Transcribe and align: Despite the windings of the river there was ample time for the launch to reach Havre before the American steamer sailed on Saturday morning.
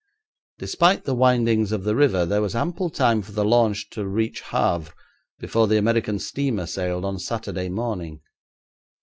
Despite 0.57 1.03
the 1.05 1.13
windings 1.13 1.71
of 1.71 1.83
the 1.83 1.95
river 1.95 2.25
there 2.25 2.41
was 2.41 2.55
ample 2.55 2.89
time 2.89 3.21
for 3.21 3.33
the 3.33 3.45
launch 3.45 3.91
to 3.91 4.07
reach 4.07 4.41
Havre 4.41 4.91
before 5.37 5.67
the 5.67 5.77
American 5.77 6.17
steamer 6.17 6.65
sailed 6.65 7.05
on 7.05 7.19
Saturday 7.19 7.69
morning. 7.69 8.19